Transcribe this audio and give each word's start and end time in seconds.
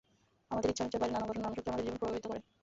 আমাদের 0.51 0.69
ইচ্ছা-অনিচ্ছার 0.71 1.01
বাইরে 1.01 1.13
নানা 1.15 1.27
ঘটনা, 1.29 1.41
নানা 1.43 1.55
শক্তি 1.57 1.69
আমাদের 1.71 1.85
জীবন 1.85 1.99
প্রভাবিত 2.01 2.25
করে। 2.29 2.39